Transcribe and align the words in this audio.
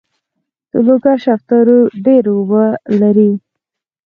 د 0.71 0.73
لوګر 0.87 1.17
شفتالو 1.25 1.77
ډیر 2.05 2.23
اوبه 2.35 2.63
لري. 2.99 3.31